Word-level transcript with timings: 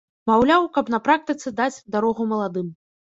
Маўляў, 0.29 0.63
каб 0.77 0.89
на 0.95 0.99
практыцы 1.07 1.53
даць 1.63 1.83
дарогу 1.97 2.29
маладым. 2.33 2.67